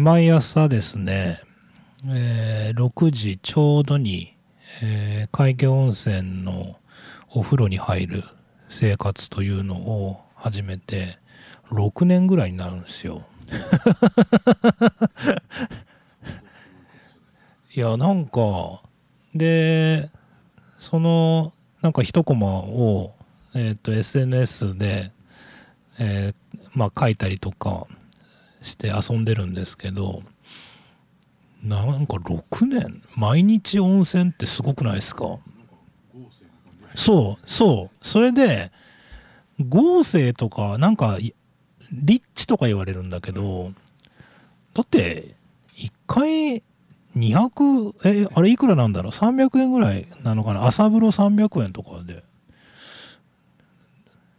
[0.00, 1.42] 毎朝ですね、
[2.08, 4.34] えー6時ちょうどに、
[4.80, 6.78] えー海家温泉の
[7.28, 8.24] お風呂に入る
[8.70, 11.18] 生活というのを始めて
[11.70, 13.26] 6年ぐらいになるんですよ。
[17.76, 18.80] いやなんか
[19.34, 20.08] で
[20.78, 23.12] そのなんか一コマを、
[23.54, 25.12] えー、と SNS で、
[25.98, 26.34] えー
[26.72, 27.86] まあ、書いたりとか
[28.62, 30.22] して遊んでるんですけど
[31.62, 33.02] なんか6年？
[33.16, 35.38] 毎日温泉ってすごくないですか？
[36.94, 37.96] そうそう。
[38.06, 38.72] それで
[39.68, 41.34] 合成とかなんかリ
[41.92, 43.72] ッチとか言われるんだけど
[44.74, 45.34] だって
[45.76, 46.62] 1回
[47.16, 50.64] 200えあれいくらなんだろう？300円ぐらいなのかな？
[50.66, 52.24] 朝風呂300円とかで。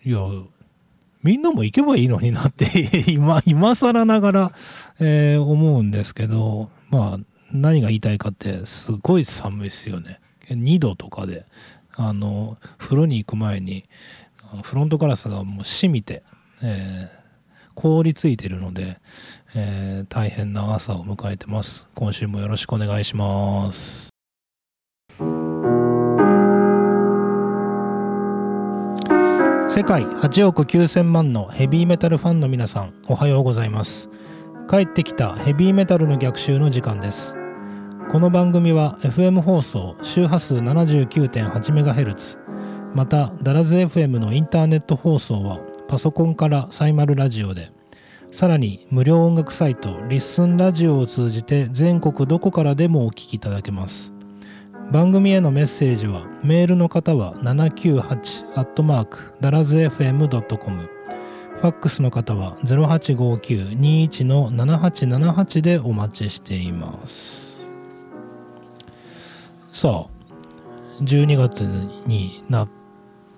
[0.03, 0.19] いや
[1.23, 2.65] みんなも行けばいいのになって
[3.11, 4.51] 今今更ながら、
[4.99, 7.19] えー思うんですけどまあ
[7.51, 10.19] 何が言いたいかってすごい寒いですよね。
[10.49, 11.45] 2度とかで
[11.95, 13.85] あの風呂に行く前に
[14.63, 16.23] フロントガラスがもう染みて、
[16.61, 17.21] えー
[17.73, 18.99] 凍りついてるので、
[19.55, 21.87] えー大変な朝を迎えてます。
[21.95, 24.10] 今週もよろしくお願いします。
[29.73, 34.09] 世界8億9000万のヘビーメタルファンの皆さんおはようございます。
[34.69, 37.37] 帰ってきたヘビーメタルの逆襲の時間です。
[38.11, 42.37] この番組は FM 放送周波数 79.8MHz
[42.93, 47.71] またダラズ FM のインターネット放送はパソコンからサイマルラジオで
[48.29, 54.11] さらに無料音楽サイトリッスンラジオを通じて全国どこからでもお聞きいただけます。
[54.91, 67.69] 番組へのメッセージはメールの方は798ダラズ FM.com ファックスの方は0859-21の7878でお待ちしています。
[69.71, 70.09] さあ
[71.01, 72.69] 12月になっ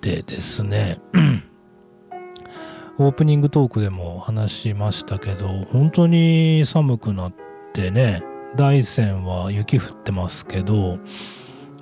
[0.01, 0.99] てですね。
[2.97, 7.33] オープニングトークでも話しましたけど本当に寒くなっ
[7.73, 8.32] てね。
[8.55, 10.99] 大山は雪降ってますけど、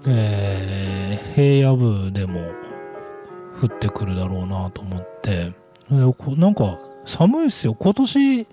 [0.06, 2.42] えー平野部でも
[3.62, 5.54] 降ってくるだろうなと思って
[5.90, 7.74] なんか寒いですよ。
[7.74, 8.48] 今年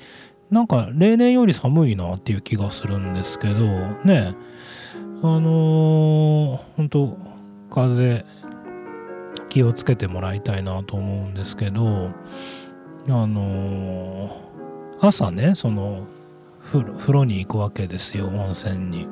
[0.51, 3.61] なんか例年より寒いなっていう気がするんですけど
[4.05, 4.35] ね。
[5.23, 7.19] あのー、本当
[7.71, 8.25] 風
[9.49, 12.11] 気をつけてもらいたいなと思うんですけど
[13.09, 14.49] あのー
[15.01, 16.07] 朝ねその
[16.71, 19.09] 風呂に行くわけですよ温泉に。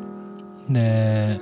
[0.71, 1.41] で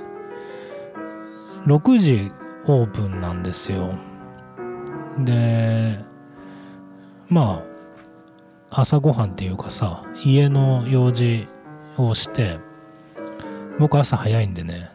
[1.65, 2.31] 6時
[2.67, 3.93] オープンなんですよ。
[5.19, 5.99] で
[7.27, 7.63] ま
[8.71, 11.47] あ朝ごはんっていうかさ家の用事
[11.97, 12.59] をして
[13.79, 14.91] 僕朝早いんでね、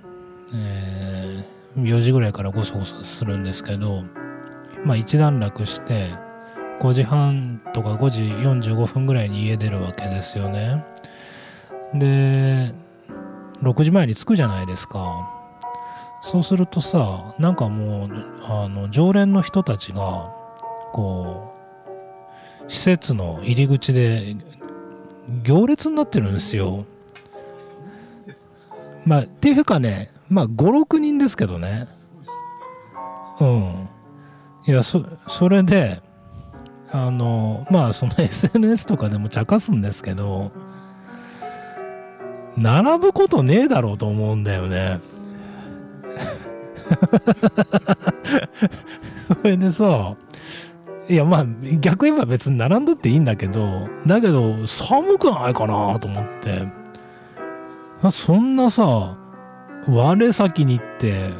[0.54, 4.02] えー4時ぐらいからゴソゴソするんですけど
[4.84, 6.10] まあ一段落して
[6.80, 10.84] 5時半とか5時45分ぐらいに家出るわけですよね。
[11.94, 12.72] で
[13.62, 15.36] 6時前に着くじゃないですか。
[16.22, 18.10] そうするとさなんかもう
[18.44, 20.30] あの常連の人たちが
[20.92, 21.54] こ
[22.68, 24.36] う施設の入り口で
[25.42, 26.84] 行列になってるんですよ。
[29.04, 31.86] まあっていうかねまあ56人ですけどね。
[33.40, 33.88] うん。
[34.66, 36.02] いやそそれで
[36.92, 40.52] あのまあその SNS とかでも茶化すんですけど
[42.60, 45.00] 並ぶことねえだろうと思うんだよね。
[49.42, 50.14] それでさ
[51.08, 51.46] いやまあ
[51.80, 56.80] 逆言えば別に並んだっていいんだけどだけど寒くないかなと思って。
[58.10, 59.18] そんなさ
[59.86, 61.30] 我先に行って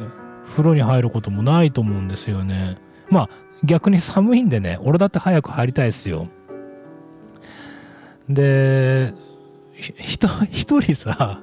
[0.51, 2.77] 風呂に入ることもないと思うんですよね。
[3.09, 3.29] まあ
[3.63, 6.27] 逆に寒いんでね俺だって早く入りたいですよ。
[8.29, 9.13] で
[9.81, 11.41] 人一人さ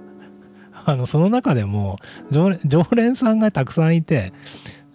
[0.85, 1.99] あのその中でも
[2.31, 2.51] 常
[2.93, 4.33] 連さんがたくさんいて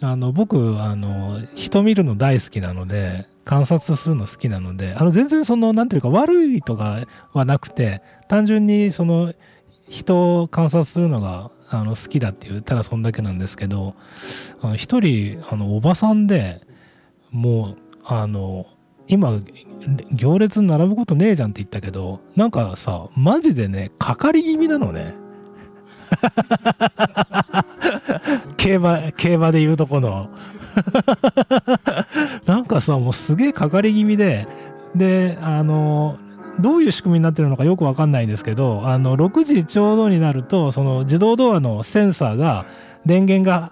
[0.02, 9.34] あの僕あの人見るの大好きなので観察するの好きなのであの全然その何ていうか悪いとかはなくて単純にその
[9.88, 13.96] 人を観察するのがあの好きだって言ったらそんだけなんですけど
[14.76, 16.62] 一人あのおばさんで
[17.32, 18.66] もうあの
[19.08, 19.40] 今
[20.12, 25.16] 行列に並ぶことねえじゃんって言ったけどなんかさマジでねかかり気味なのね。
[28.58, 30.30] 競馬競馬で言うとこの。
[32.46, 34.48] なんかさもうすげえかかり気味で
[34.96, 36.18] であの
[36.60, 42.66] どういう仕組みになってるのかよくわかんないんですけど、あの、6時ちょうどになると、その自動ドアのセンサーが、
[43.06, 43.72] 電源が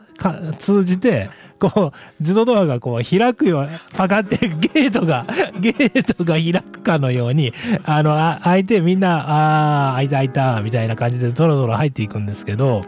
[0.59, 1.29] 通じて、
[1.59, 5.25] こう、自動ドアがこう開くよう、パカってゲートが、
[5.59, 7.53] ゲートが開くかのように、
[7.83, 12.81] あの、あ開いてみんな、あー、開いた開いた、みたいな感じでゾロゾロ入っていくんですけど、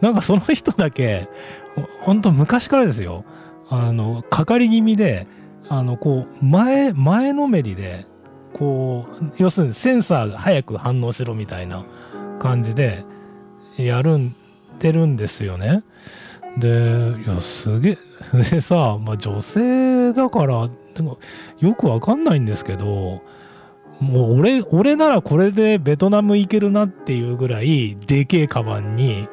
[0.00, 1.28] なんかその人だけ、
[2.00, 3.24] ほんと昔からですよ、
[3.70, 5.26] あの、かかり気味で、
[5.68, 8.06] あの、こう、前、前のめりで、
[8.52, 11.84] こう、要するにセンサーが早く反応しろみたいな
[12.38, 13.04] 感じで、
[13.76, 14.34] やるん、
[14.78, 15.82] てるんですよね。
[16.56, 17.98] で、いや、すげえ、
[18.50, 21.18] でさ、まあ女性だから、でも
[21.60, 23.22] よくわかんないんですけど、
[24.00, 29.28] もう俺、俺ならこれでベトナム行けるなっていうぐらい、でけえカバンに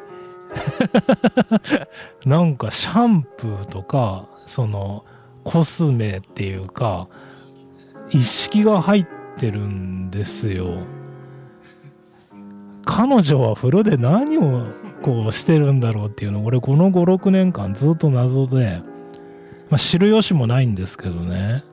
[2.25, 5.05] なんかシャンプーとか、その、
[5.43, 7.07] コスメっていうか、
[8.09, 9.07] 一式が入っ
[9.37, 10.83] てるんですよ。
[12.85, 14.65] 彼女は風呂で何を
[15.01, 18.81] こうしてるんだろうっていうの俺この56年間ずっと謎で、
[19.69, 21.63] まあ、知る由もないんですけどね。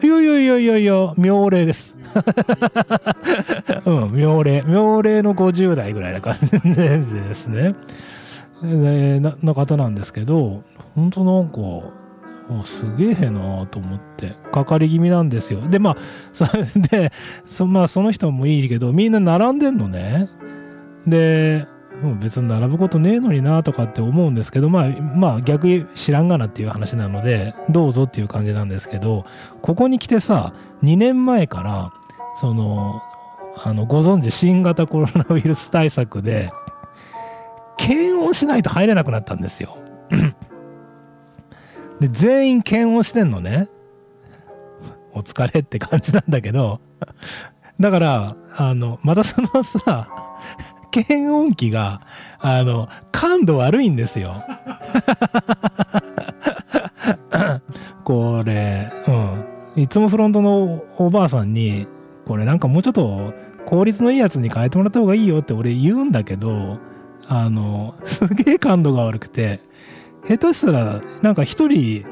[0.00, 1.96] いやいやいやいやいや妙齢です。
[3.84, 4.64] うん妙齢。
[4.64, 7.74] 妙齢の50代ぐらいな感じですね。
[8.62, 10.62] なな方なんですけど
[10.94, 11.58] 本当なんか
[12.64, 15.60] すげえなと思ってかかり気味なんですよ。
[15.68, 15.96] でまあ
[16.32, 17.12] それで
[17.46, 20.28] そ,、まあ、その人もいいけどみんな並んでんのね。
[21.06, 21.66] で
[22.02, 29.24] もう別に並ぶことねえのになとかって思うんですけどまあまあ逆に知らんがなっていう話なのでどうぞっていう感じなんですけど
[29.62, 30.52] ここに来てさ
[30.82, 31.92] 2年前から
[32.36, 33.02] その
[33.64, 36.52] あのご存知新型コロナウイルス対策で
[37.76, 39.78] 検温しないと入れなくなったんですよ。
[42.00, 43.68] で全員検温してんのね。
[45.12, 46.80] お疲れって感じなんだけど。
[47.80, 50.08] だからあのまたそのさ
[50.90, 52.00] 検温器が
[52.38, 54.42] あの感度悪いんですよ。
[58.04, 59.44] これうん。
[59.82, 61.86] いつもフロントのおばあさんに
[62.26, 63.32] これなんかもうちょっと
[63.64, 66.78] 効率のいいやつに変えてもらった方がいいよって俺言うんだけど
[67.28, 69.60] あのすげえ感度が悪くて
[70.28, 72.04] 下手したら、なんか一人、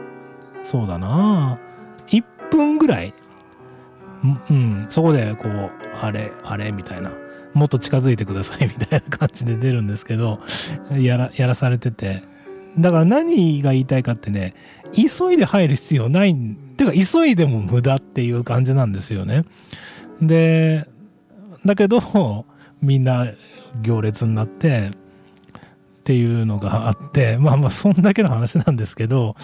[0.63, 1.59] そうだな
[2.09, 3.15] 1分ぐらい、
[4.51, 5.71] うん、そこでこう、
[6.01, 7.13] あれ、あれみたいな、
[7.57, 10.41] もっと近づいてくださいみたいな感じで出るんですけど、
[11.01, 12.23] やら、やらされてて。
[12.79, 14.55] だから何が言いたいかってね、
[14.95, 16.35] 急いで入る必要ない、っ
[16.77, 19.45] ていうか急いでも無駄っていう感じなんですよね。
[20.21, 20.87] で、
[21.65, 22.45] だけど、
[22.83, 23.27] みんな
[23.81, 29.35] 行列になって、っていうのがあって、まあまあ、そんだけの話なんですけど、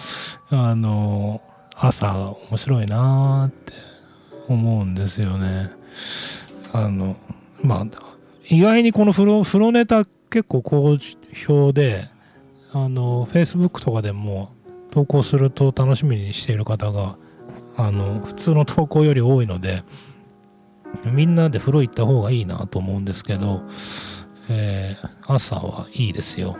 [0.51, 1.41] あの、
[1.75, 3.73] 朝面白いなーって
[4.47, 5.71] 思うんですよね。
[6.71, 7.17] あの、
[7.63, 7.87] まあ、
[8.49, 10.97] 意外にこの風呂、風呂ネタ結構好
[11.47, 12.09] 評で、
[12.73, 14.51] あの、Facebook とかでも
[14.91, 17.17] 投稿すると楽しみにしている方が、
[17.77, 19.83] あの、普通の投稿より多いので、
[21.05, 23.63] みんなで風呂行った方がいいなと思うんですけど、
[24.49, 26.57] えー、朝はいいですよ。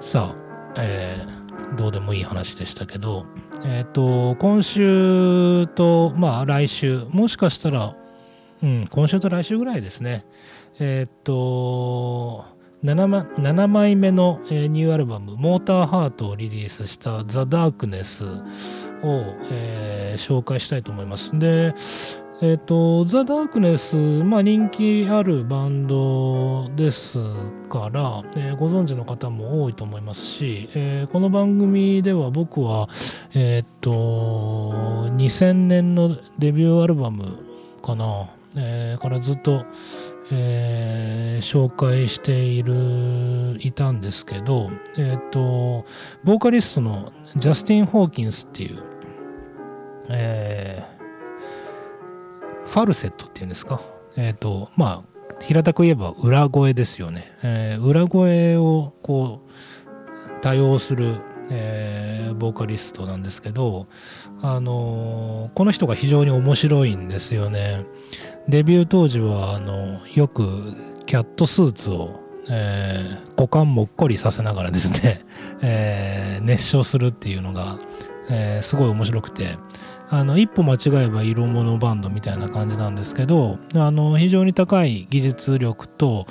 [0.00, 3.26] さあ、えー、どうでもいい話でしたけど、
[3.64, 7.94] えっ、ー、と、今週と、まあ来週、もしかしたら、
[8.62, 10.24] うん、今週と来週ぐらいですね。
[10.78, 12.44] えっ、と、
[12.84, 18.30] 7, 7枚目の、ニューアルバム「モーターハート」をリリースした「ザ・ダークネスを」
[19.50, 21.38] えー、紹介したいと思います。
[21.38, 21.74] で、
[22.42, 27.18] えっ、と、ザ・ダークネス、まあ人気あるバンドです
[27.68, 32.88] から、えー、ご存知の方も多いと思いますし、えー、この番組では僕は、
[33.34, 37.38] えっ、と、2000年のデビューアルバム
[37.82, 38.26] かな、
[38.56, 39.64] えからずっと、
[40.30, 45.84] え紹介している、いたんですけど、えっ、と、
[46.24, 48.82] ボーカリストのジャスティン・ホーキンスっていう、
[50.08, 51.00] えー
[52.66, 53.80] ファルセットっていうんですか？
[54.16, 57.32] え、ー、と、まあ、平たく言えば裏声ですよね。
[57.42, 63.86] えー、裏声をこう、多用する、えー、ボーカリストなんですけど、
[64.40, 67.84] あの、この人が非常に面白いんですよね。
[68.48, 70.74] デビュー当時は、あの、よく
[71.06, 75.20] キャットスーツを、えー、股間もっこりさせながらですね、
[75.60, 77.78] えー、熱唱するっていうのが、
[78.30, 79.56] えー、すごい面白くて、
[80.12, 86.26] あの一歩間違えば色物バンドみたいな感じなんですけどあの非常に高い技術力と、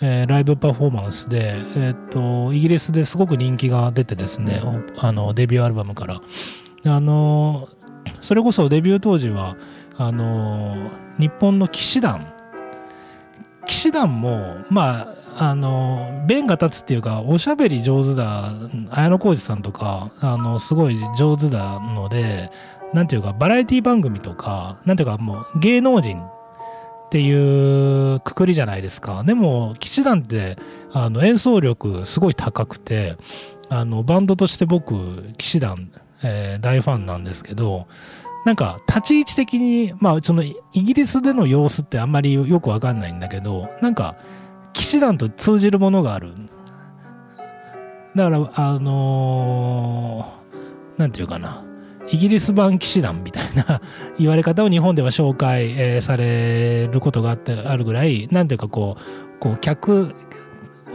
[0.00, 4.62] えー、ライブパフォーマンスで、えー、っとイギリスですごく人気が出てですね
[4.98, 6.20] あのデビューアルバムから。
[6.86, 7.68] あの
[8.20, 9.56] それこそデビュー当時は
[9.96, 12.32] あの日本の騎士団
[13.66, 18.52] 騎士団もまああの弁が立つっていうかおしゃべり上手だ
[18.90, 22.52] 綾小路さんとかあのすごい上手なので
[22.94, 29.22] なんていうかバラエティ番組とかなんていうかもう芸能人っていうくくりじゃないですか。
[29.24, 30.56] でも騎士団って
[30.92, 33.16] あの演奏力すごい高くて
[33.68, 35.90] あのバンドとして僕騎士団、
[36.22, 37.88] えー、大ファンなんですけど
[38.46, 44.16] なんか立ち位置的にまあそのイギリスでの様子ってあんまりよくわかんないんだけどなんか
[44.72, 46.32] 騎士団と通じるものがある。
[48.14, 51.63] だからあのー、なんていうかな。
[52.08, 53.80] イギリス版騎士団みたいな
[54.18, 60.14] 言われ方を日本では紹介、されることがあってあるぐらいなんていうかこうこう客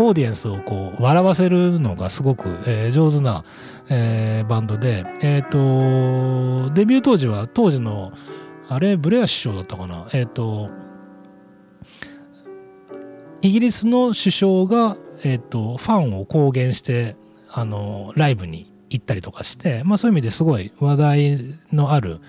[0.02, 2.60] オーディエンスをこう笑わせるのがすごく、
[2.94, 3.44] 上手な、
[3.90, 8.14] えー、バンドで、え、ー、と、デビュー当時は当時の、
[8.70, 10.70] あれ、ブレア首相だったかな、えっ、と、
[13.42, 17.18] イギリスの首相が、えっ、と、ファンを公言して、
[17.52, 22.20] あの、ライブに行ったりとかして、まあそういう意味ですごい話題のある、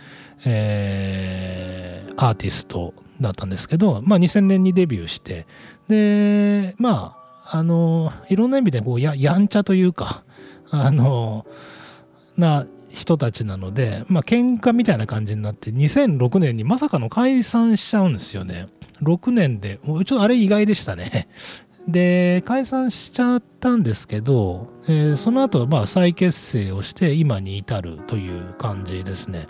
[0.44, 5.46] えー、アーティストだったんですけど、まあ2000年にデビューして、
[5.88, 7.20] で、まあ、
[7.52, 10.22] あのいろんな意味でこうややんちゃというか
[10.70, 11.44] あの
[12.36, 18.68] な人たちなのでまあ喧嘩みたいな感じになって2006年にまさかの解散しちゃうんですよね。
[19.02, 21.28] 6年でちょっとあれ意外でしたね。
[21.90, 29.48] で解散しちゃったんですけど、えー、その後まあ再結成をして今に至るという感じですね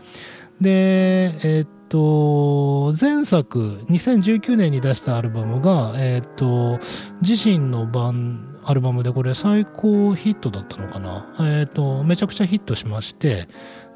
[0.61, 6.79] でえー、っと、前作、2019年に出したアルバムが、えっ、と、
[7.21, 11.27] 自身の版、アルバムでこれ最高ヒットだったのかな。
[11.41, 13.49] えっ、と、めちゃくちゃヒットしまして、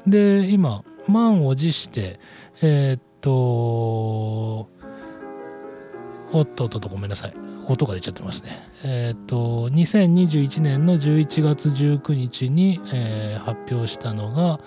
[0.05, 2.19] で、今、満を持して、
[2.61, 4.67] えっ、と、お
[6.41, 7.44] っとっとごめんなさい。
[7.67, 8.69] 音が出ちゃってますね。
[8.83, 14.59] えっ、と、2021年の11月19日に、えー、発表したのが、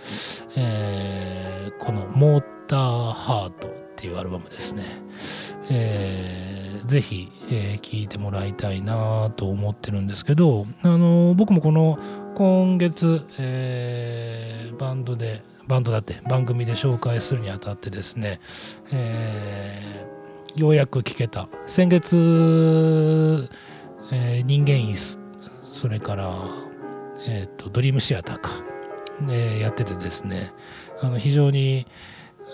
[0.56, 4.84] えー、このモーターハートっていうアルバムですね。
[5.70, 11.98] えー、ぜひ、え、聴いてもらいたいなと思ってるんですけど、あの、僕もこの
[12.34, 18.40] 今月、え、バンドで、バンドだって番組で紹介するにあたってですね、
[18.90, 20.17] えー、
[20.58, 21.48] ようやく聴けた。
[21.66, 23.48] 先月、
[24.12, 25.18] えー、人間椅子、
[25.62, 26.34] それから、
[27.28, 28.50] えっ、と、ドリームシアターか、
[29.20, 30.52] ね、やっててですね、
[31.00, 31.86] あの非常に、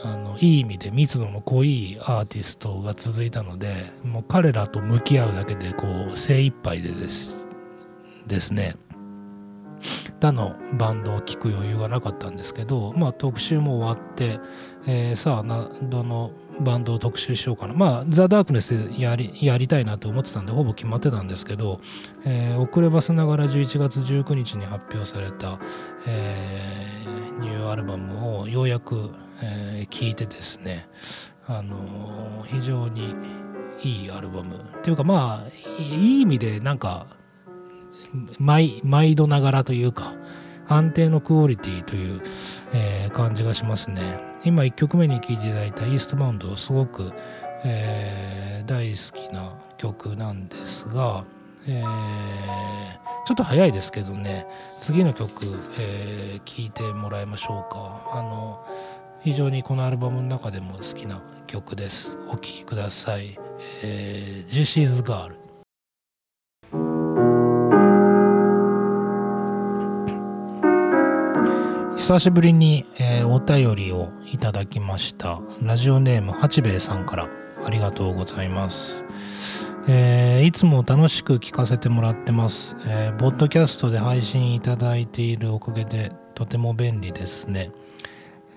[0.03, 7.47] あのいい意味で密度の濃いアーティストが続いたのでもう彼らと向き合うだけでこう精一杯でです
[8.27, 8.77] ですね
[10.21, 14.41] 他のバンドを聴く余裕がなかったんですけど、まあ、特集も終わって、
[14.87, 17.75] えー、さあなどのバンドを特集しようかな。
[17.75, 21.81] まあザ・ダークネスやりやりたいなと思ってたんでほぼ決まってたんですけど、
[22.25, 25.59] えー、遅ればせながら11月19日に発表された、
[26.07, 29.11] えー、ニューアルバムをようやく
[29.43, 30.89] えー、聞いてですね、
[31.47, 33.15] あのー、非常に
[33.83, 34.57] いいアルバム。
[34.57, 37.07] っていうかまあいい意味でなんか
[38.39, 40.15] 毎毎度ながらというか
[40.69, 42.23] 安定のクオリティという、
[42.73, 44.34] えー、感じがしますね。
[44.45, 47.13] 今1曲目に聴いていただいた「イーストバウンド」すごく、
[47.65, 51.25] えー、大好きな曲なんですが、
[51.67, 51.85] えー、
[53.27, 54.47] ちょっと早いですけどね
[54.81, 55.47] 次の曲、
[55.79, 58.11] えー、いてもらいましょうか。
[58.13, 58.65] あの
[59.23, 62.19] 非常にこのアルバムの中でも好きな曲です。
[62.29, 63.39] お聴きください、
[63.83, 65.44] えー、ジュー
[72.15, 75.41] 久しぶりに、えー、お便りをいただきました。
[75.61, 77.29] ラジオネーム八兵衛さんから。
[77.65, 79.05] ありがとうございます。
[79.89, 87.73] えー、いつも楽しく聞かせてもらってます、えー、ボッドキャストで配信いただいているおかげでとても便利ですね。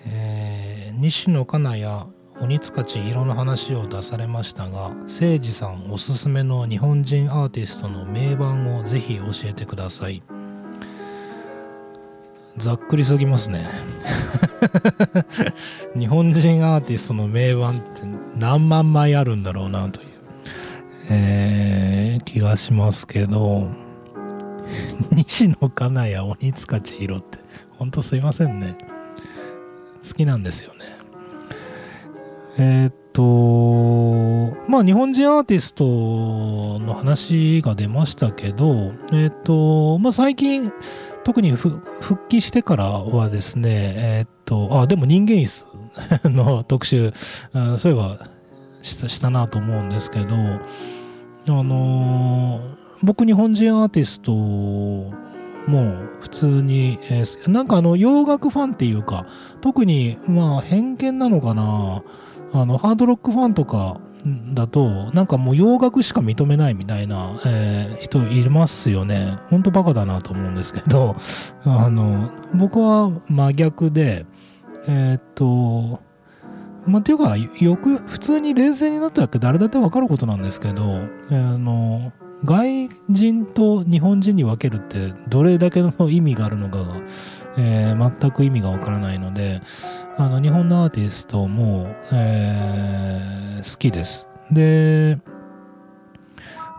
[0.05, 2.05] えー、西野カナや
[2.39, 10.21] 鬼塚千尋の話を出されましたが誠司さんおすすめの日本人アーティストの名盤をぜひ教えてください。
[12.57, 13.69] ざっくりすぎますね。
[15.97, 18.01] 日本人アーティストの名盤って
[18.35, 20.07] 何万枚あるんだろうなという、
[21.09, 23.67] えー、気がしますけど。
[25.15, 27.39] 西野カナや鬼塚千尋って
[27.77, 28.77] ほんとすいませんね。
[30.07, 30.97] 好きなんですよね。
[32.59, 40.71] えー、っと、まあ日本人アーティストの話が出ましたけど、えっ、と、まあ最近、
[41.27, 41.81] 特に復
[42.29, 45.67] 帰してからはですね、えっ、と、あ、でも人間椅子
[46.29, 47.12] の特集、
[47.51, 48.29] あそういえば
[48.81, 52.62] したしたなと思うんですけど、あの
[53.03, 55.12] 僕日本人アーティストも
[56.22, 59.25] 普通に、えー、なんかあの洋楽ファンっていうか
[59.60, 62.03] 特にまあ偏見なのかな。
[62.53, 64.00] あのハードロックファンとか
[64.53, 69.38] だとなんかもう洋楽しか認めないみたいな、えー、人いますよね。
[69.50, 71.15] ほんとバカだなと思うんですけど
[71.65, 74.25] あの僕は真逆で
[74.88, 76.05] えー、っと
[76.86, 80.84] まあ、っていうかよく普通に冷静になったら誰だって分かることなんですけど、
[81.29, 82.13] えー、あの
[82.46, 86.96] 外人と日本人に分けるってどれだけの意味があるのかが、
[87.57, 89.62] えー、全く意味が分からないので
[90.19, 94.27] あの日本のアーティストも、えー、好きです。
[94.51, 95.19] で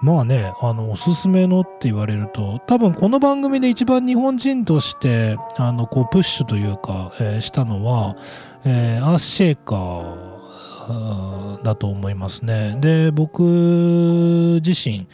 [0.03, 8.17] まあね、あの、おすすめのって言われると、多分この番組で一番日本人として、あの、こう、プッシュというか、えー、したのは、
[8.65, 12.77] えー、アースシェイカーだと思いますね。
[12.81, 15.09] で、僕自身、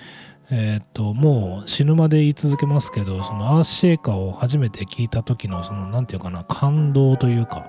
[0.50, 7.66] えっ、と、もう死ぬまで言い続けますけど、そのアースシェイカーを初めて聞いた時の、その、なんていうかな、感動というか、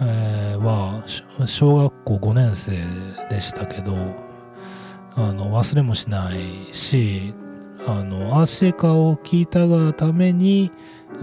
[0.00, 1.02] えー、は、
[1.46, 2.84] 小学校5年生
[3.30, 3.96] でしたけど、
[5.14, 7.34] あの、忘れもしないし、
[7.86, 10.72] あの、アースシェイカーを聞いたがために、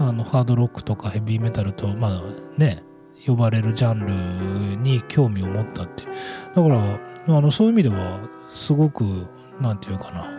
[0.00, 2.22] あの、ハードロックとかヘビーメタルと、まあ
[2.58, 2.82] ね、
[3.24, 6.10] 呼ばれるジャンルに興味を持ったっていう。
[6.54, 8.18] だから、あの、そういう意味では、
[8.52, 9.26] すごく、
[9.60, 10.33] なんていうかな、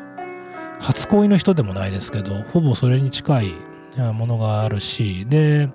[0.79, 3.55] 初恋の人でもないですけど、ほぼそれに近い
[4.13, 5.69] ものがあるし、で、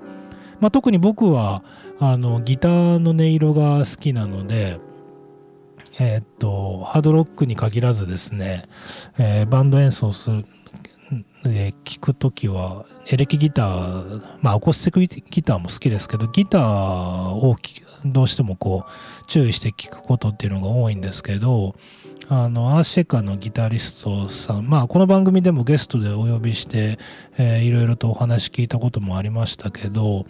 [0.60, 1.62] まあ、特に僕は、
[1.98, 4.78] あの、ギターの音色が好きなので、
[5.98, 8.64] えー、っと、ハードロックに限らずですね、
[9.18, 10.44] えー、バンド演奏する、
[11.42, 17.56] で聞くときは、エレキギター、まあ、アコースティックギターも好きですけど、ギターを
[18.04, 21.74] どうしてもこう、注意して聞くことっていうのが多いんですけど、
[22.32, 26.96] あの、アーシェカのギタリストさん、まあ、この番組でもゲストでお呼びして、
[27.36, 30.26] えー、いろいろとお話聞いたこともありましたけど、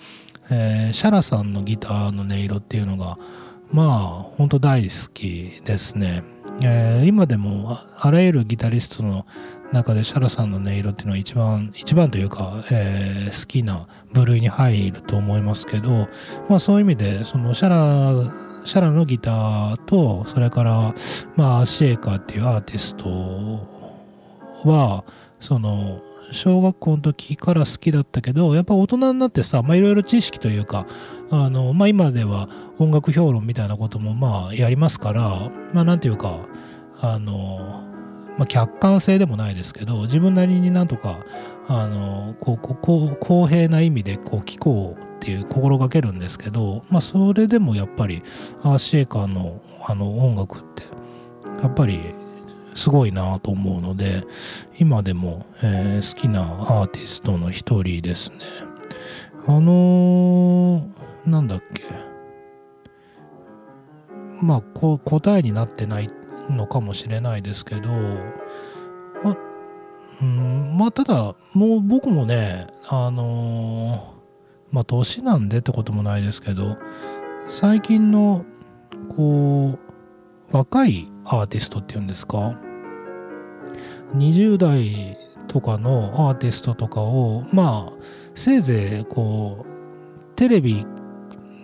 [0.51, 3.19] えー、シャラさんのギターの音色っていうのが、
[3.71, 4.07] まあ、
[4.39, 6.23] 本当大好きですね。
[6.63, 9.27] えー、今でもあらゆるギタリストの
[9.71, 16.09] 中でシャラさんの音色っていうのは一番、一番というか、えー、好きな部類に入ると思いますけど、
[16.49, 20.95] まあそういう意味で、そのシャラ、シャラのギターと、それから、
[21.37, 23.09] まあ、シェーカーっていうアーティスト
[24.69, 25.05] は、
[25.39, 30.87] その、小学校の時から好きだったけど、やっぱ大人になってさ、まあいろいろ知識というか、
[31.31, 36.39] あの、まあ今では音楽評論みたいなこともまあやりますから、まあなんていうか、
[37.01, 37.91] あの、
[38.41, 41.21] まあ、客観性でもないですけど自分なりになんとか
[41.69, 48.23] あのこうこう公平な意味でこう聞こうっていう心がけるんですけど、まあ、それでもやっぱり
[48.63, 50.85] アーシェーカーのあの音楽って
[51.63, 52.01] やっぱり
[52.75, 54.25] すごいなと思うので
[54.79, 58.39] 今でも、えー、好きなアーティストの一人ですね。
[59.47, 61.85] あのー、なんだっけ。
[64.41, 66.09] まあこ答えになってない
[66.49, 67.91] のかもしれないですけど、
[69.23, 69.37] ま
[70.23, 74.10] うん、まあただもう僕もねあの、
[74.71, 76.79] まあ年なんでってこともないですけど
[77.49, 78.45] 最近の
[79.17, 79.79] こ
[80.53, 82.59] う若いアーティストっていうんですか
[84.17, 87.93] 20代とかのアーティストとかをまあ
[88.35, 90.87] せいぜいこうテレビ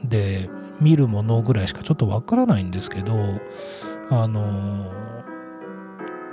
[0.04, 3.40] で見るものぐらいしかちょっとわからないんですけど
[4.10, 4.92] あの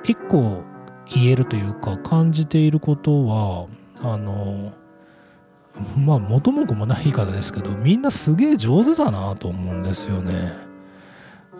[0.03, 0.63] 一個
[1.13, 3.67] 言えるというか感じていることは
[4.01, 4.73] あの
[5.97, 10.53] まあ元も子もない言い方ですけどみんなすげえ上手だなと思うんですよね。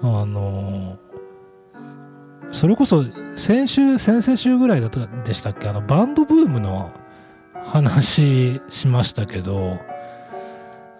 [0.01, 0.97] あの
[2.51, 3.03] それこそ
[3.35, 5.67] 先週先々週ぐらいだったでしたっけ？
[5.67, 6.91] あのバンドブームの
[7.65, 9.79] 話しましたけど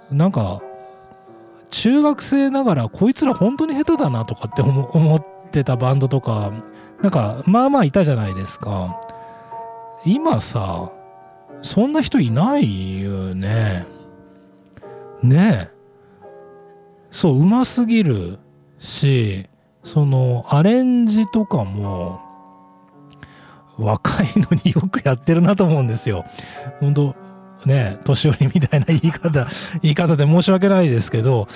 [0.10, 0.62] なんか
[1.70, 6.52] 中学生ながらこいつら本当に下手だなとかって思ってたバンドとか
[7.02, 9.00] なんかまあまあいたじゃないですか。
[10.06, 10.92] 今さ
[11.64, 13.88] そんな人いないよね
[15.24, 15.74] ねえ
[17.10, 18.38] そううますぎる
[18.80, 19.48] し
[19.82, 22.20] そのアレンジとかも
[23.78, 26.26] 若いのによくやってるなと思うんですよ。
[26.80, 27.16] 本当
[27.66, 29.48] ね年寄りみたいな言い方
[29.82, 31.48] 言い方で申し訳ないですけど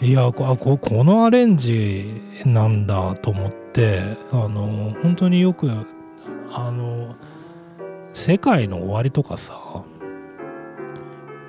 [0.00, 5.70] いやこここのアレンジなんだと思ってあの本当によく
[6.52, 7.14] あの
[8.16, 9.52] 「世界の終わり」とかさ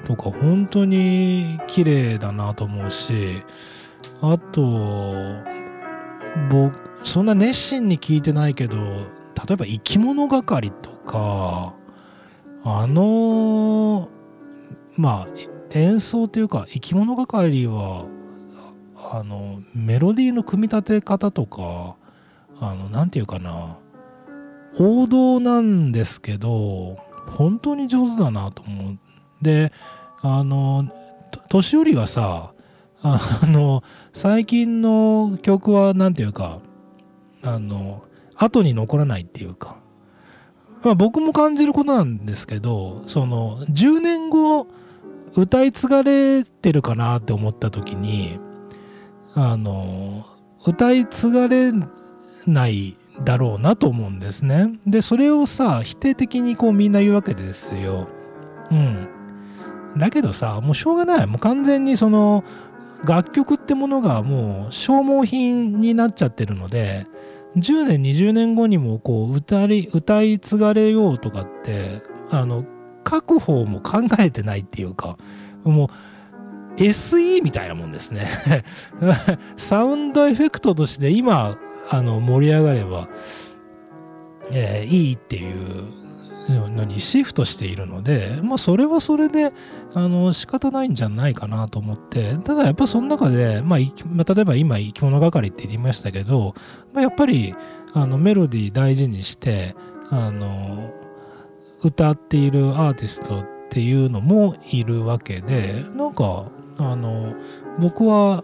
[0.06, 3.42] とか本当に綺麗だなと思うし
[4.22, 4.62] あと
[6.52, 11.74] 僕そんな熱心に聞いてないけど例えば生き物係とか
[12.66, 14.10] あの
[14.98, 15.28] まあ
[15.72, 18.06] 演奏というか生き物係は
[19.14, 21.96] あのメロディーの組み立て方とか
[22.60, 23.78] あの何て言うかな。
[24.80, 29.00] 王道なんですけど本当に上手だなと思う。
[29.42, 29.72] で
[30.22, 30.90] あの
[31.50, 32.52] 年寄りがさ
[33.04, 36.60] あの最近の曲は何て言うか
[37.44, 38.04] あの
[38.36, 39.78] 後に残らないっていうか、
[40.84, 44.68] まあ、僕も感じることなんですけどその10年後
[45.36, 48.40] 歌い継がれてるかなって思った時に
[49.36, 50.26] あの
[50.66, 51.72] 歌い継がれ
[52.48, 54.80] ないだろうなと思うんですね。
[54.86, 58.08] でそれをさ否定的にこうみんな言うわけですよ。
[58.72, 59.08] うん。
[59.98, 62.44] だけどさもうしょうがないもう完全にその
[63.06, 67.08] 楽曲ってものがもう消耗品になっちゃってるので
[67.56, 72.66] 10年20年後にもこう歌い歌い継がれようとかってあの
[73.10, 75.18] 書く方も考えてないっていうか
[75.64, 75.90] も
[76.78, 78.28] う SE みたいなもんですね
[79.58, 81.58] サウンドエフェクトとして今
[81.90, 83.10] あの盛り上がれば、
[84.52, 86.08] えー、いいっていう
[86.50, 89.52] のにシフトしているので、まあ、それはそれで
[89.94, 96.56] あの仕方ないんじゃないかなと思ってただやっぱその中で、まあ、例えば今生き物係って言いましたけど、
[96.94, 97.56] まあ、やっぱり
[97.94, 99.76] あのメロディー大事にして
[100.10, 100.94] あの
[101.84, 107.36] 歌っているアーティストっていうのもいるわけでなんかあの
[107.80, 108.44] 僕は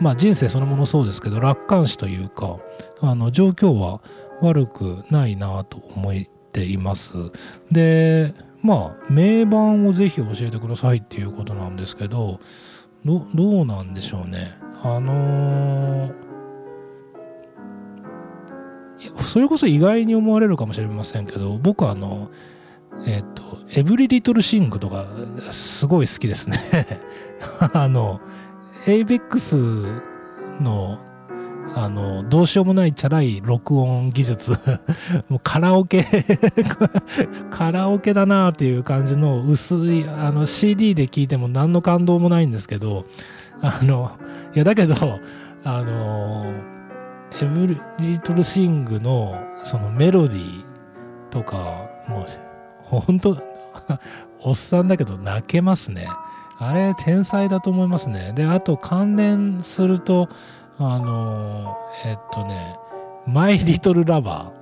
[0.00, 2.58] まあ人生そのものそうですけど楽観視というか
[3.00, 4.00] あの状況は
[4.40, 6.14] 悪くないなと思っ
[6.52, 7.14] ています。
[7.70, 12.40] で、まあ、名盤をぜひ教えてくださいっていうことなんですけど、
[13.04, 14.58] どどうなんでしょうね。
[14.82, 16.14] あのー、
[19.26, 22.30] それこそ意外に思われるかもしれませんけど、僕はあの、
[23.06, 25.06] えっ、ー、と、エブリリトルシングとか
[25.50, 26.60] すごい好きですね
[27.72, 28.20] あの、
[28.86, 29.56] エイベックス
[30.60, 30.98] の
[31.76, 34.52] あの、どうしようもないチャラい録音技術
[35.28, 36.06] もうカラオケ
[37.50, 43.06] カラオケだなっていう感じの薄い、あの、CD で聴いても何の感動もないんですけど、
[43.60, 44.12] あの、
[44.54, 44.94] いや、だけど、
[45.64, 46.52] あの、
[47.40, 47.66] エブ
[47.98, 50.64] リトルシングのそのメロディー
[51.30, 52.24] とか、もう、
[52.82, 53.42] ほんと、
[54.40, 56.06] おっさんだけど泣けますね。
[56.58, 58.32] あれ、天才だと思いますね。
[58.34, 60.28] で、あと関連すると、
[60.78, 62.76] あのえっとね
[63.26, 64.52] 「マイ・リトル・ラバー」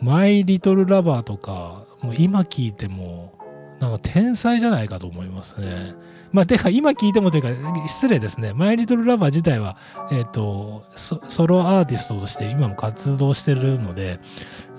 [0.00, 3.34] マイ・リトル・ラバー」とかもう今聞いても
[3.78, 5.94] なんか天才じゃないかと思いますね。
[6.32, 7.48] まあ、てか今聞いてもというか
[7.86, 8.52] 失礼ですね。
[8.52, 9.76] マイ・リトル・ラバー自体は、
[10.10, 14.18] えっ、ー、とソロアーティストとして今も活動してるので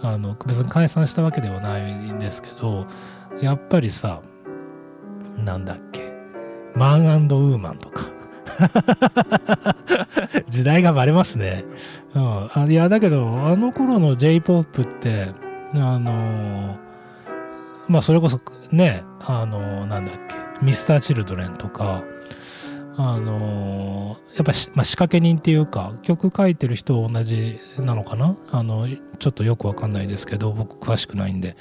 [0.01, 2.87] あの別に解散したわけではないんですけど
[3.41, 4.21] やっぱりさ
[5.37, 6.11] なんだっけ？
[6.75, 8.05] マンウーマンとか。
[10.49, 11.63] 時代がバレますね。
[12.15, 15.31] うん、あいや、だけど、あの頃の J-POP って、
[15.73, 16.77] あの、
[17.87, 18.39] まあ、それこそ
[18.71, 22.03] ね、あのー、なんだっけ、ミスター・チルドレンとか、
[22.97, 28.35] あの、やっぱし、まあ、仕掛け人っていうか、曲書いてる人同じなのかな？
[28.51, 28.87] あの、
[29.19, 31.55] ちょっとよくわかんないですけど、僕詳しくないんで。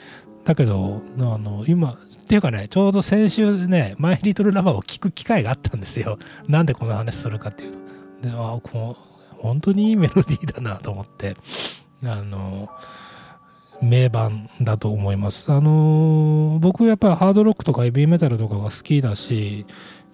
[0.47, 1.97] だけど、あの、今、っ
[2.29, 6.19] ていうかね、ちょうど先週ね、マイリトルラバーを聞く機会があったんですよ。
[6.47, 7.79] なんでこの話するかっていうと。
[8.23, 11.37] で、あこう本当にいいメロディーだなと思って、
[12.05, 12.69] あの、
[13.83, 15.51] 名盤だと思います。
[15.51, 19.67] あの、僕やっぱりハードロックとかヘビーメタルとかが好きだし、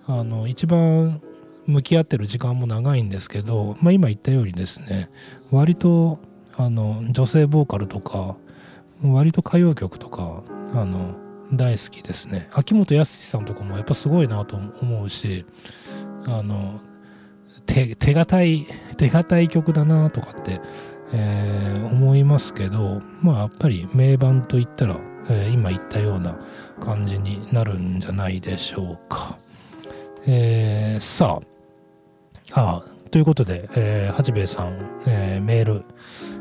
[0.07, 1.21] あの、一番
[1.67, 5.11] 向き合ってる時間も長いんですけど、まあ今言ったようにですね、
[5.51, 6.21] 割と、
[6.57, 8.37] あの、女性ボーカルとか、
[9.03, 10.43] 割と歌謡曲とか
[10.75, 11.15] あの
[11.53, 15.45] 大好きですね秋元康さんとかもやっぱすごいなと思うし
[16.27, 16.81] あの
[17.67, 20.61] 手手堅い手堅い曲だなとかって、
[21.13, 24.97] えー、思いますけどまあやっぱり名盤といったら、
[25.29, 26.39] えー、今言ったような
[26.81, 29.39] 感じになるんじゃないでしょうか。
[30.25, 31.41] えー、さ
[32.53, 35.85] ああということで、えー、八兵衛さん、えー、メール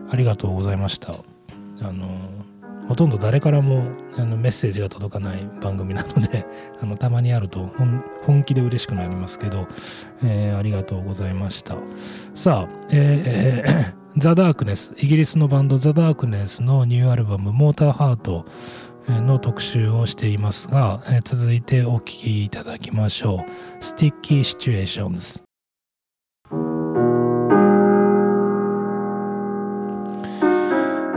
[0.09, 1.15] ありがとうございました。
[1.81, 2.40] あの
[2.91, 3.85] ほとんど誰からも
[4.17, 6.45] あのメッセージが届かない番組なので
[6.83, 7.71] あのたまにあると
[8.25, 9.69] 本気で嬉しくなりますけど、
[10.21, 11.77] えー、ありがとうございました。
[12.35, 18.45] さあ、えー、 ザ・ダークネスイギリスのバンドザ・ダークネスのニューアルバム「モーターハート」
[19.07, 23.49] の特集をしていますが、えー、続いてお聴きいただきましょう
[23.79, 25.41] 「Sticky Situations」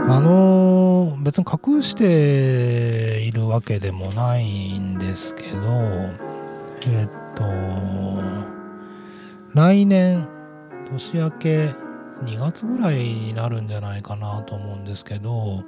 [0.07, 5.57] あの別に隠しているわけでもないんですけど
[6.87, 7.43] えっと
[9.55, 10.27] 来年
[10.91, 11.75] 年明け
[12.23, 15.63] 2月ぐらいになるんじゃないかなと思うんですけど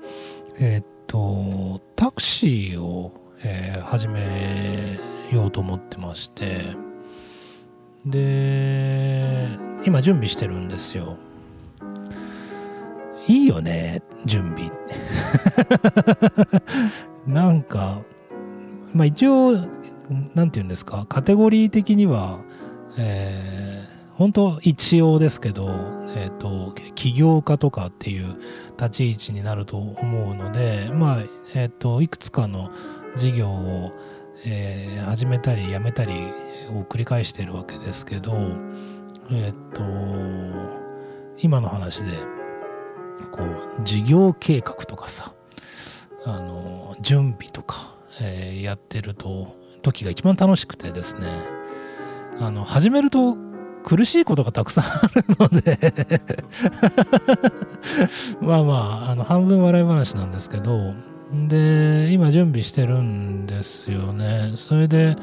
[0.60, 3.12] えっとタクシーを、
[3.44, 5.00] えー、始め
[5.32, 6.76] ようと思ってまして
[8.06, 9.48] で
[9.84, 11.18] 今準備してるんですよ。
[13.28, 14.72] いいよね準備。
[17.28, 18.02] なんか
[18.94, 19.52] まあ一応
[20.34, 22.40] 何て言うんですかカテゴリー的には
[22.98, 25.70] えー、本当一応ですけど、
[26.16, 28.36] えーと、起業家とかっていう
[28.78, 32.72] 立ち位置になると思うのでまあえっ、ー、といくつかの
[33.16, 33.92] 事業を、
[34.46, 36.14] えー、始めたりやめたり
[36.72, 38.34] を繰り返してるわけですけど
[39.32, 39.84] えっ、ー、と
[41.38, 42.12] 今の話で
[43.32, 45.34] こう事業計画とかさ
[46.26, 51.28] あの準備とか、えー、やってると時が一番楽しくてですね。
[52.40, 53.36] あの始めると
[53.84, 55.80] 苦しいことがたくさんあるので。
[58.42, 58.74] まあま
[59.08, 60.94] ああの半分笑い話なんですけど。
[61.48, 64.52] で今準備してるんですよね。
[64.56, 65.18] それで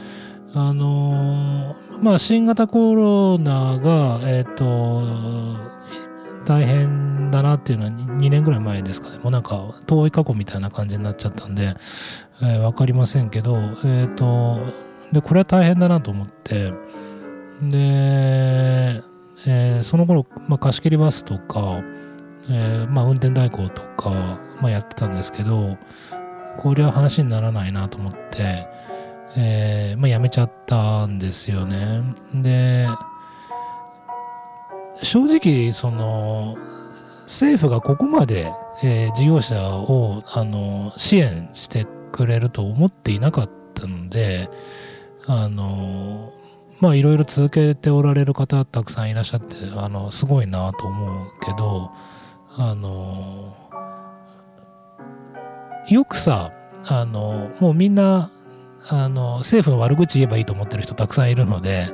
[0.52, 5.56] あのまあ新型コロナがえっ、ー、と
[6.44, 9.18] 大変だなっていうのは2年ぐらい前ですかね。
[9.18, 11.76] もうなんか遠い過去みたいな感じになっちゃったんで、
[12.42, 14.60] えー、わかりませんけど、えっ、ー、と、
[15.12, 16.72] で、これは大変だなと思って、
[17.62, 19.02] で、
[19.46, 21.82] えー、その頃、まあ、貸し切りバスとか、
[22.48, 25.76] えー、まあ、運転代行とか、まあ、やってたんですけど、
[26.58, 28.66] これは話にならないなと思って、
[29.36, 32.02] えー、まあ、やめちゃったんですよね。
[32.34, 32.88] で、
[35.04, 36.56] 正直その
[37.24, 44.48] 政府がここまで、えー、事業者をあの支援してくれると思っていなかったので
[45.26, 46.32] あの
[46.80, 51.90] まあいろいろ続けておられる方たくさんいらっしゃってあのすごいなと思うけど
[52.56, 53.56] あの
[55.88, 56.52] よくさ
[56.84, 58.30] あのもうみんな
[58.88, 61.88] あの政府の悪口言えばいいと思ってる人たくさんいるので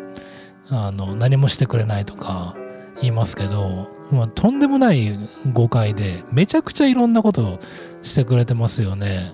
[0.68, 2.56] あの何もしてくれないとか
[3.00, 5.18] 言いますけど、まあ、とんでもない
[5.52, 7.60] 誤解で、めちゃくちゃいろんなことを
[8.02, 9.32] してくれてますよね。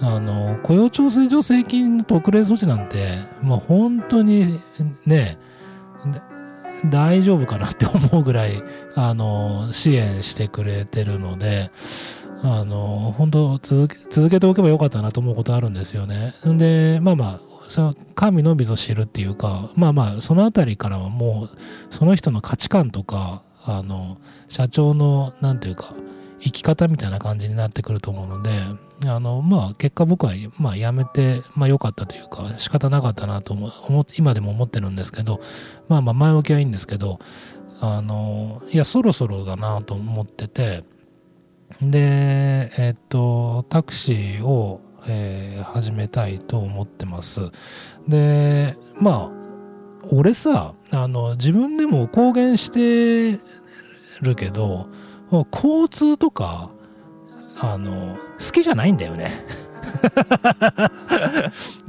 [0.00, 4.60] あの、雇用調整助成金の特例措置なんて、まあ、本当に
[5.04, 5.38] ね、
[6.86, 8.62] 大丈夫かなって思うぐらい、
[8.94, 11.70] あの、支援してくれてるので、
[12.42, 13.88] あの、本当続
[14.30, 16.34] け、ておけばよかったなと思うことあるんですよね。
[16.44, 25.94] で、まあまあ、その神のみぞ知るっていうかまあまあその辺りからはもうその人の価値観とかあの社長の何て言うか
[26.40, 28.50] 生き方みたいな感じになってくると思うので
[29.08, 35.40] あのまあ結果僕はまあやめてまあ良かったというか仕方なかったなと思今でも思ってるんですけど
[35.88, 37.20] まあまあ前置きはいいんですけど
[37.80, 40.82] あのいやそろそろだなと思ってて
[41.80, 47.50] でえっとタクシーをえー、始めたいと思ってます。
[48.08, 49.40] で、まあ、
[50.10, 53.40] 俺さ、あの、自分でも公言して
[54.22, 54.88] るけど、
[55.52, 56.70] 交通とか、
[57.60, 59.44] あの、好きじゃないんだよね。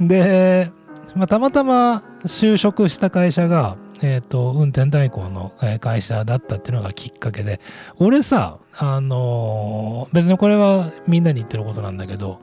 [0.00, 0.70] で、
[1.14, 7.60] まあ、たまたま就職した会社が、えっ、ー、と、運転代行の会社だったっていうのがきっかけで、
[7.98, 12.40] 俺さ、あの別にこれはみんなに言ってることなんだけど、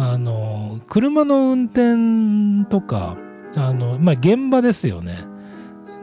[0.00, 3.16] あの車の運転とか
[3.56, 5.24] あの、まあ、現場ですよね。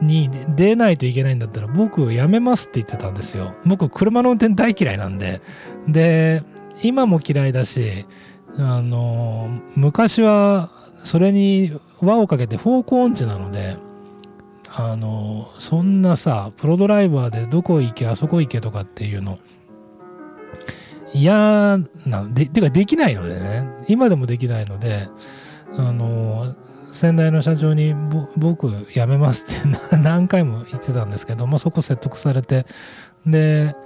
[0.02, 3.54] に出ないといけないんだったら僕やめますって言ってたんですよ。
[3.64, 5.40] 僕車の運転大嫌いなんで。
[5.88, 6.42] で
[6.82, 8.04] 今も嫌いだし
[8.58, 10.68] あの昔は
[11.02, 13.78] それに輪をかけて方向音痴なので
[14.68, 19.38] あのそんなさプロドライバーでどこ行けあそこ行けとかっていうの
[21.16, 25.08] 嫌な、で、てかできないのでね、今でもできないので、
[25.76, 26.54] あの、
[26.92, 27.94] 先代の社長に
[28.36, 32.66] 僕辞めますって 何回も言ってたんですけど、まあ、そこ説得されて、
[33.26, 33.76] で、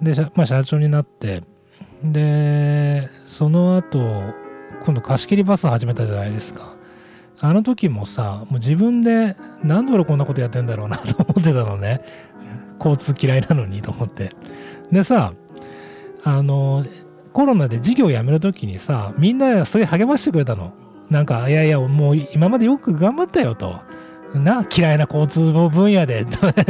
[0.00, 1.42] で、まあ、社長になって、
[2.02, 3.98] で、その後、
[4.84, 6.74] 今度貸し切りバス始めたじゃないですか。
[7.38, 12.00] あの時もさ、もう自分で、なんで俺こんなことやってんだろうなと思ってたのね。
[12.78, 14.32] 交通嫌いなのにと思って。
[14.92, 15.32] でさ、
[16.26, 16.84] あの、
[17.32, 20.72] コロナで授業を辞める時にさ、みんなすごい励ましてくれたの。
[21.08, 23.80] なんか、いやいや、もう今までよく頑張ったよと。
[24.34, 26.26] な、嫌いな交通分野で。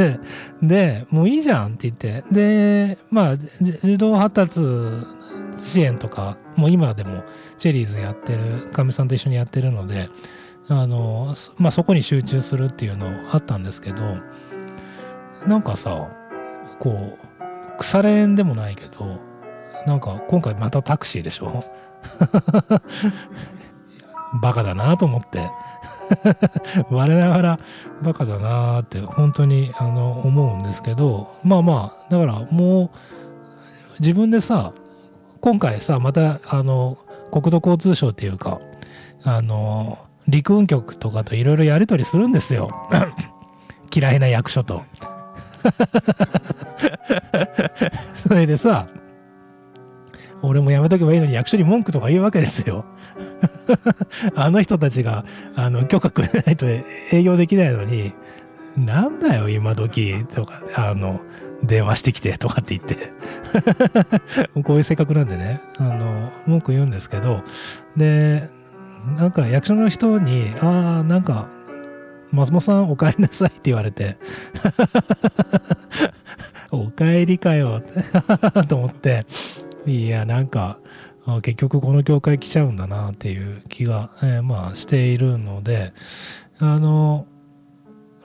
[0.61, 2.23] で、もういいじゃんって言って。
[2.31, 4.59] で、まあ、児童発達
[5.57, 7.23] 支援とか、もう今でも
[7.57, 10.09] チェリーズやってる、かみさんと一緒にやってるので、
[10.69, 14.17] あの、まあそこに集中するっていうのあったんですけど、
[15.47, 16.09] なんかさ、
[16.79, 19.19] こう、腐れ縁でもないけど、
[19.87, 21.63] なんか今回またタクシーでしょ？
[24.41, 25.49] バカだなと思って。
[26.91, 27.59] 我ながら
[28.01, 31.33] バカだなって本当にあの思うんですけど。
[31.43, 32.89] まあまあだからもう
[33.99, 34.73] 自分でさ
[35.41, 36.97] 今回さまたあの
[37.31, 38.59] 国土交通省っていうか
[39.23, 42.69] あの陸運局とかといろいろやり取りするんですよ。
[43.95, 44.81] 嫌いな役所と。
[48.27, 48.87] それでさ
[50.41, 52.85] 俺もやめとけばいいのに役所に文句とか言うわけですよ。
[54.35, 56.65] あの人たちがあの許可くれないと
[57.11, 58.13] 営業できないのに
[58.77, 61.21] なんだよ今時とかあの
[61.63, 63.11] 電話してきてとかって言って。
[64.63, 65.61] こういう性格なんでね。
[65.77, 67.41] あの文句言うんですけど。
[67.95, 68.49] で
[69.17, 71.47] なんか役所の人にああなんか
[72.31, 74.17] 松本さんお帰りなさいって言われて。
[76.71, 77.81] お帰りかよ。
[78.67, 79.25] と思って。
[79.87, 80.79] いやなんか
[81.41, 85.93] 結局この業界来ちゃうんだなっていう気が、えー、まあしているので
[86.59, 87.25] あの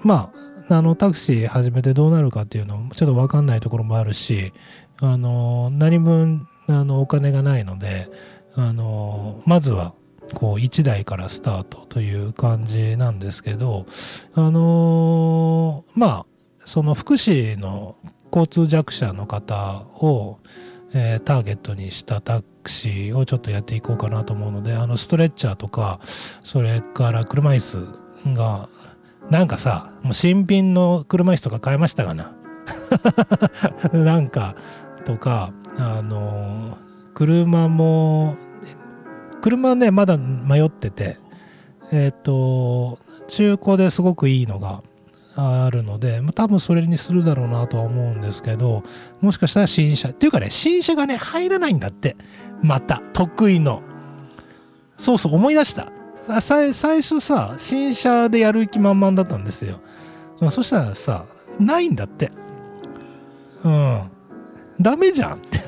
[0.03, 0.33] ま
[0.69, 4.53] ああのタクシー始めてどうなるかっていうのもちょっと分かんないところもあるし
[5.01, 8.09] あの何分あのお金がないので
[8.55, 9.95] あのまずは
[10.35, 13.87] こう1台からスタートという感じなんですけど
[14.35, 16.27] あのまあ
[16.65, 17.97] その福祉の
[18.33, 20.39] 交通弱者の方を
[20.95, 26.01] えー、ターゲットにしたタクシーをちょっとやっていこうかなと思うのであのストレッチャーとか
[26.43, 28.69] それから車椅子が
[29.31, 32.35] なんかさもう新品の車椅子とか買いましたかな？
[33.93, 34.55] なんか
[35.05, 36.77] とかあの
[37.15, 38.37] 車も
[39.41, 41.19] 車ねまだ迷ってて
[41.91, 44.83] えっ、ー、と中古ですごくいいのが
[45.35, 48.83] あるので、まあ、多分それにするだろうなとは思うんですけど、
[49.21, 52.17] もしかしたら新車、っていうかね、新車がね、入らないんだって。
[52.63, 53.83] また、得意の。
[54.99, 55.91] そうそう、思い出した。
[56.41, 59.81] 最初さ、新車でやる気満々だったんですよ。
[60.51, 61.25] そしたらさ、
[61.59, 62.31] ないんだって。
[63.65, 64.11] うん。
[64.81, 65.61] ダメじゃんって。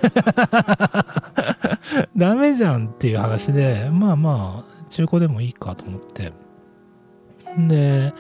[2.17, 6.33] ダメじゃんっていう話で、まあまあ、中古でもいいかと思って。
[7.59, 8.13] で、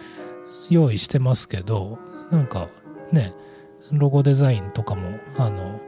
[0.70, 1.98] 用意してますけど
[2.30, 2.68] なんか
[3.12, 3.34] ね
[3.92, 5.80] ロゴデザインとかもあの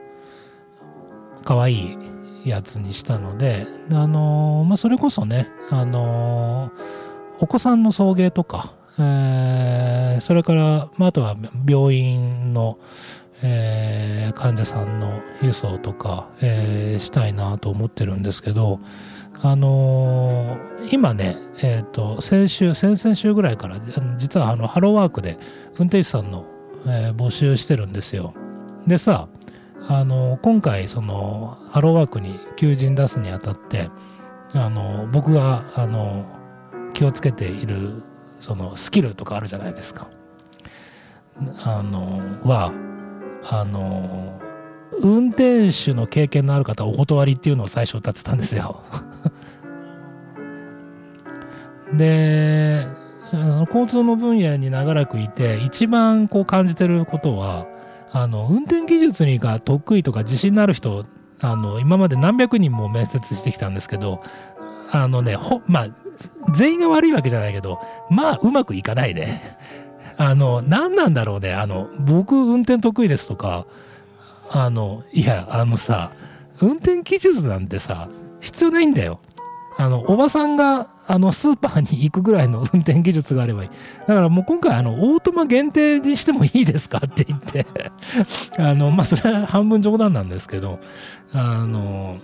[1.44, 1.98] 可愛い
[2.44, 6.72] やつにしたのであのまあそれこそねあの
[7.38, 11.36] お子さんの送迎とか、えー、それから、まあ、あとは
[11.68, 12.78] 病院の、
[13.42, 18.80] えー、患者さんの輸送とか、えー、したいなと思ってるんですけど
[19.42, 23.78] あのー、今ね、え、ー、と、先週、先々週ぐらいから、
[24.18, 25.38] 実はあのハローワークで
[25.78, 26.46] 運転手さんの、
[26.86, 28.34] えー、募集してるんですよ。
[28.86, 29.28] でさ、
[29.88, 33.90] あの今回、その、ハローワークに求人出すにあたって、
[34.52, 36.26] あの僕が、あの
[36.94, 38.02] 気をつけている、
[38.40, 40.08] その、スキルとかあるじゃないですか。
[41.64, 42.72] あのは、
[43.48, 44.40] あの
[45.00, 48.82] 運転手の経験のある方お断りっていうのを最初歌ってたんですよ
[51.94, 52.86] で、
[53.30, 57.66] その交通の分野に長らくいて、一番こう感じてることは、
[58.12, 61.04] あの、運転技術にが得意とか自信のある人、
[61.40, 64.22] あの、今まで何百人も面接してきたんですけど、
[64.90, 65.88] あのね、ほ、まあ、
[66.54, 69.58] 全員が悪いわけじゃないけど、まあ、うまくいかないね。
[70.16, 71.52] あの、何なんだろうね。
[71.52, 73.66] あの、僕、運転得意ですとか、
[74.50, 76.12] あの、いや、あのさ、
[76.60, 78.08] 運転技術なんてさ、
[78.40, 79.20] 必要ないんだよ。
[79.78, 83.70] あの、おばさんが、あの、スーパーに行くぐらいの 運転技術があればいい。
[84.06, 87.66] だからもう今回、あの、オートマ限定にしてもいいですかって言って
[88.58, 90.78] あの、まあ、それは半分冗談なんですけど、
[91.32, 92.16] あの、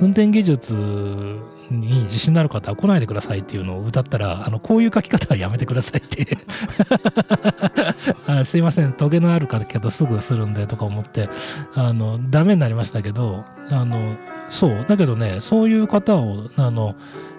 [0.00, 0.74] 運転技術
[1.70, 6.26] に自信のある方は来ないでくださいっていうのを歌ったら、あの、こういう書き方はやめてくださいって。
[8.26, 11.28] あすいません、トゲのある書き方すぐするんでとか思って、
[11.74, 14.16] あの、ダメになりましたけど、あの、
[14.50, 16.94] そう、だけどね、そういう方を、あの、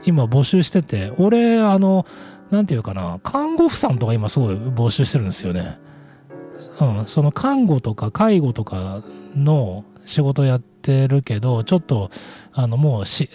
[0.06, 2.06] 今募集してて、俺、あの、
[2.52, 5.80] なんていうかな、看護婦さんとか今すごい募集してるんですよね。
[6.80, 9.02] うん、その看護とか介護とか
[9.36, 12.12] の仕事やってるけど、ちょっと、
[12.54, 13.30] あの、もうし、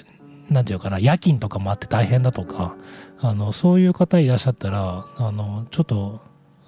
[0.50, 2.76] なんていうかな、夜勤とかもあって大変だとか、
[3.20, 6.20] あの、そういう方いらっしゃったら、あの、ちょっと、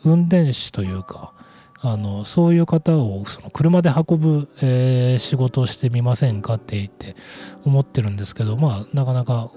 [0.04, 1.32] 運転手というか、
[1.80, 7.16] あの、そういう方をその車で運ぶ、えー、仕事をしてみませんかって言って
[7.64, 9.50] 思ってるんですけど、まあ、なかなか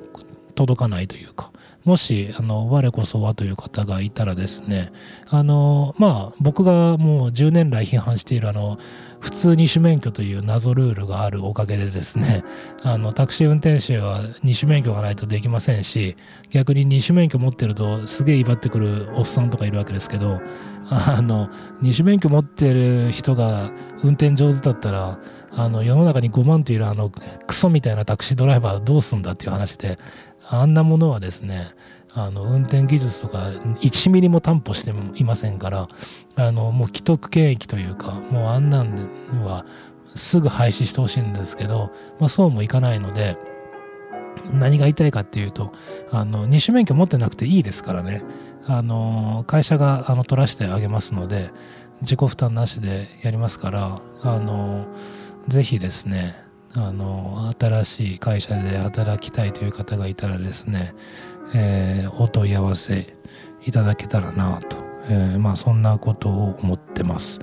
[0.55, 1.51] 届かないというか、
[1.83, 4.91] もし、あの、我こそはという方がいたらですね、
[5.29, 8.79] あの、まあ、僕がもう10年来批判しているあの、
[9.25, 12.43] 普通二種免許という謎ルールがあるおかげでですね、
[12.85, 16.15] あの、タクシー運転手は二種免許がないとできませんし、
[16.51, 20.41] 逆に二種免許持ってるとすげえ威張ってくるおっさんとかいるわけですけど、
[20.91, 21.49] あの、
[21.81, 23.71] 二種免許持ってる人が
[24.03, 25.17] 運転上手だったら、
[25.51, 27.09] あの、世の中に5万というあの、
[27.47, 29.97] クソみたいなタクシードライバーどうすんだっていう話で、
[30.47, 31.69] あんなものはですね、
[32.15, 35.89] あの運転技術とか1ミリも担保していませんから
[36.35, 39.65] あのもう既得権益というかもうあんなんは
[40.15, 43.37] すぐ廃止してほしいんですけど、まあ、そうもいかないので
[44.53, 45.73] 何が言いたいかっていうと
[46.09, 48.23] あの二種免許持ってなくていいですからね。
[48.67, 51.51] あの会社があの取らせてあげますので
[52.01, 54.87] 自己負担なしでやりますからあの
[55.47, 56.35] ぜひですね
[56.73, 60.93] あの新しい会社で働きたいという方がいたらですね、
[61.57, 63.15] えー、お問い合わせ
[63.65, 64.75] いただけたらなと、
[65.07, 67.39] えー、まあそんなことを思ってます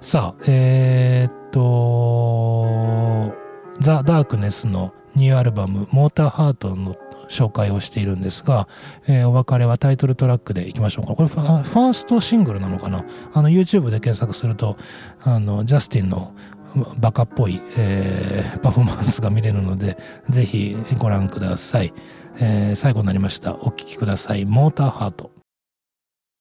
[0.00, 3.34] さあえー、っと
[3.80, 6.94] ザ・ダークネスのニューアルバム「モーターハート」の
[7.28, 8.68] 紹介をしているんですが、
[9.08, 11.16] えー、お別れはタイトルトラックでいきましょうか。
[11.16, 13.04] これファーストシングルなのかな？
[13.34, 14.76] あの YouTube で検索すると、
[15.24, 16.34] あの、ジャスティンの
[16.98, 19.98] バカっぽい、えー、パフォーマンスが見れるので、
[20.30, 21.92] ぜひご覧ください。
[22.38, 23.54] えー、最後になりました。
[23.56, 24.44] お聴きください。
[24.44, 25.35] モーターハート。